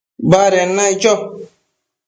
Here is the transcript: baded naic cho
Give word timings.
baded 0.29 0.69
naic 0.77 0.95
cho 1.01 1.13